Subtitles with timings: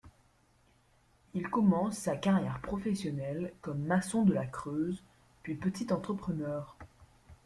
[1.35, 5.03] Il commence sa carrière professionnelle comme maçon de la Creuse,
[5.43, 6.75] puis petit entrepreneur.